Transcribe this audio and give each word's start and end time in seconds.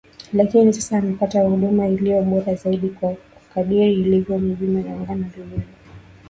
Lakini 0.33 0.73
sasa 0.73 0.97
amepata 0.97 1.41
huduma 1.41 1.87
iliyo 1.87 2.21
bora 2.23 2.55
zaidi 2.55 2.89
kwa 2.89 3.15
kadiri 3.53 3.83
alivyo 3.95 4.37
mjumbe 4.39 4.89
wa 4.89 5.01
agano 5.01 5.31
lililo 5.37 5.63